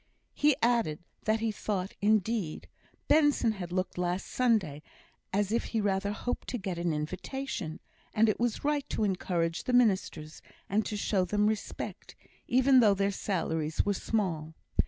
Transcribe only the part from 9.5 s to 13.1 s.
the ministers, and to show them respect, even though